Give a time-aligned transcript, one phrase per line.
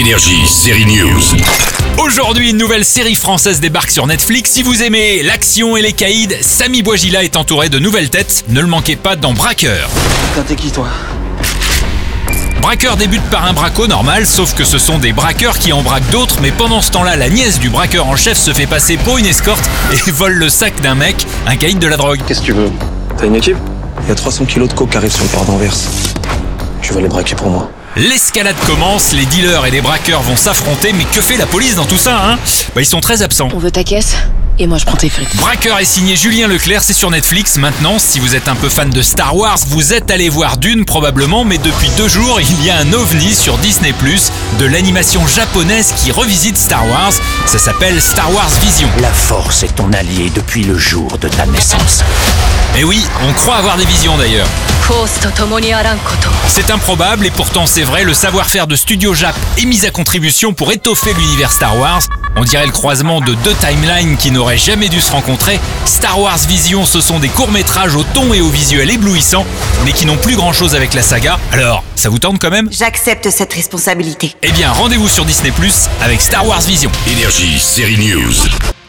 [0.00, 1.20] Énergie, série News.
[1.98, 4.50] Aujourd'hui, une nouvelle série française débarque sur Netflix.
[4.50, 8.46] Si vous aimez l'action et les caïds, Samy Bouagila est entouré de nouvelles têtes.
[8.48, 9.90] Ne le manquez pas dans Braqueur.
[10.32, 10.88] Putain, t'es qui toi?
[12.62, 16.10] Braqueur débute par un braco normal, sauf que ce sont des braqueurs qui en braquent
[16.10, 19.18] d'autres, mais pendant ce temps-là, la nièce du braqueur en chef se fait passer pour
[19.18, 22.20] une escorte et vole le sac d'un mec, un caïd de la drogue.
[22.26, 22.70] Qu'est-ce que tu veux?
[23.18, 23.58] T'as une équipe?
[24.04, 25.74] Il y a 300 kilos de coke qui arrivent sur le port d'Anvers.
[26.80, 27.70] Tu vas les braquer pour moi.
[27.96, 31.86] L'escalade commence, les dealers et les braqueurs vont s'affronter, mais que fait la police dans
[31.86, 32.38] tout ça, hein?
[32.74, 33.48] Bah ils sont très absents.
[33.52, 34.14] On veut ta caisse
[34.60, 35.34] et moi je prends tes frites.
[35.36, 37.56] Braqueur est signé Julien Leclerc, c'est sur Netflix.
[37.56, 40.84] Maintenant, si vous êtes un peu fan de Star Wars, vous êtes allé voir Dune
[40.84, 43.92] probablement, mais depuis deux jours, il y a un ovni sur Disney⁇
[44.60, 47.12] de l'animation japonaise qui revisite Star Wars.
[47.46, 48.88] Ça s'appelle Star Wars Vision.
[49.00, 52.04] La force est ton allié depuis le jour de ta naissance.
[52.78, 54.46] Et oui, on croit avoir des visions d'ailleurs.
[56.48, 60.52] C'est improbable et pourtant c'est vrai, le savoir-faire de Studio Jap est mis à contribution
[60.52, 62.02] pour étoffer l'univers Star Wars.
[62.34, 65.60] On dirait le croisement de deux timelines qui n'auraient jamais dû se rencontrer.
[65.84, 69.46] Star Wars Vision, ce sont des courts-métrages au ton et au visuel éblouissant,
[69.84, 71.38] mais qui n'ont plus grand-chose avec la saga.
[71.52, 72.68] Alors, ça vous tente quand même?
[72.72, 74.34] J'accepte cette responsabilité.
[74.42, 76.90] Eh bien, rendez-vous sur Disney Plus avec Star Wars Vision.
[77.06, 78.79] Énergie, série News.